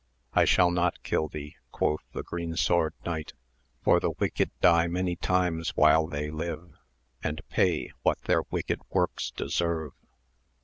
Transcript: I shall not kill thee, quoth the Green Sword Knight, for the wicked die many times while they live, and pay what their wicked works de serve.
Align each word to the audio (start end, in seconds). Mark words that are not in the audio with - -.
I 0.33 0.45
shall 0.45 0.71
not 0.71 1.03
kill 1.03 1.27
thee, 1.27 1.57
quoth 1.71 2.01
the 2.11 2.23
Green 2.23 2.55
Sword 2.55 2.95
Knight, 3.05 3.33
for 3.83 3.99
the 3.99 4.09
wicked 4.09 4.49
die 4.59 4.87
many 4.87 5.15
times 5.15 5.75
while 5.77 6.07
they 6.07 6.31
live, 6.31 6.73
and 7.23 7.47
pay 7.49 7.91
what 8.01 8.19
their 8.23 8.41
wicked 8.49 8.81
works 8.89 9.29
de 9.29 9.47
serve. 9.47 9.93